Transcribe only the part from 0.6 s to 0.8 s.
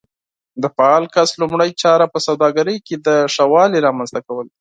د